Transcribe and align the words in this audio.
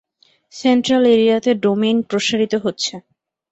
Central 0.53 1.03
এরিয়াতে 1.15 1.51
domain 1.63 1.97
প্রসারিত 2.09 2.53
হচ্ছে। 2.63 2.93